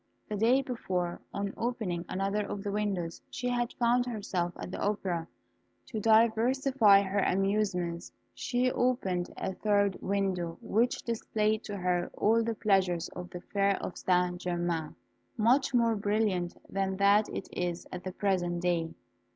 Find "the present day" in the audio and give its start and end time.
18.03-18.95